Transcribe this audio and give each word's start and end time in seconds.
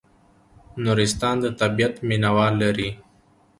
نورستان 0.83 1.35
د 1.43 1.45
طبیعت 1.59 1.93
مینه 2.07 2.29
وال 2.35 2.53
لري 2.63 2.89